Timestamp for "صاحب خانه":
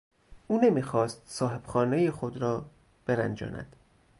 1.25-2.11